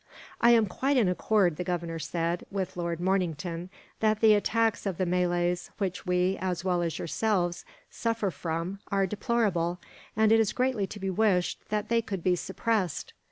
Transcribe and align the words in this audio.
"I 0.41 0.49
am 0.49 0.65
quite 0.65 0.97
in 0.97 1.07
accord," 1.07 1.57
the 1.57 1.63
Governor 1.63 1.99
said, 1.99 2.43
"with 2.49 2.75
Lord 2.75 2.99
Mornington, 2.99 3.69
that 3.99 4.19
the 4.19 4.33
attacks 4.33 4.87
of 4.87 4.97
the 4.97 5.05
Malays 5.05 5.69
which 5.77 6.07
we, 6.07 6.39
as 6.41 6.65
well 6.65 6.81
as 6.81 6.97
yourselves, 6.97 7.65
suffer 7.91 8.31
from 8.31 8.79
are 8.91 9.05
deplorable; 9.05 9.77
and 10.17 10.31
it 10.31 10.39
is 10.39 10.53
greatly 10.53 10.87
to 10.87 10.99
be 10.99 11.11
wished 11.11 11.59
that 11.69 11.89
they 11.89 12.01
could 12.01 12.23
be 12.23 12.35
suppressed. 12.35 13.13